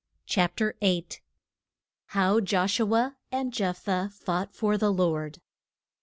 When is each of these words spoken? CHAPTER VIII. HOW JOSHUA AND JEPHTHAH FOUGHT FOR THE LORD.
CHAPTER 0.25 0.75
VIII. 0.81 1.19
HOW 2.05 2.39
JOSHUA 2.39 3.17
AND 3.31 3.53
JEPHTHAH 3.53 4.09
FOUGHT 4.13 4.55
FOR 4.55 4.75
THE 4.75 4.91
LORD. 4.91 5.41